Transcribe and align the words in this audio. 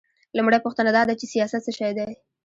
لومړۍ 0.37 0.59
پوښتنه 0.65 0.89
دا 0.97 1.01
ده 1.07 1.13
چې 1.19 1.25
سیاست 1.33 1.61
څه 1.65 1.71
شی 1.77 1.91
دی؟ 1.97 2.09